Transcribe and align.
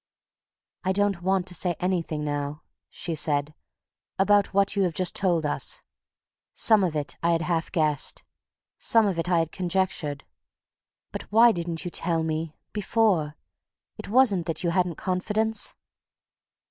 "I 0.83 0.93
don't 0.93 1.21
want 1.21 1.45
to 1.45 1.53
say 1.53 1.75
anything 1.79 2.23
now," 2.23 2.63
she 2.89 3.13
said, 3.13 3.53
"about 4.17 4.51
what 4.51 4.75
you 4.75 4.81
have 4.81 4.95
just 4.95 5.13
told 5.13 5.45
us. 5.45 5.83
Some 6.55 6.83
of 6.83 6.95
it 6.95 7.17
I 7.21 7.33
had 7.33 7.43
half 7.43 7.71
guessed, 7.71 8.23
some 8.79 9.05
of 9.05 9.19
it 9.19 9.29
I 9.29 9.37
had 9.37 9.51
conjectured. 9.51 10.25
But 11.11 11.31
why 11.31 11.51
didn't 11.51 11.85
you 11.85 11.91
tell 11.91 12.23
me! 12.23 12.55
Before! 12.73 13.37
It 13.99 14.07
wasn't 14.09 14.47
that 14.47 14.63
you 14.63 14.71
hadn't 14.71 14.95
confidence?" 14.95 15.75